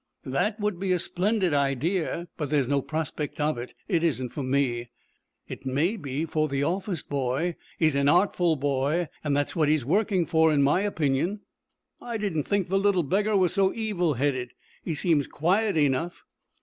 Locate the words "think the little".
12.47-13.03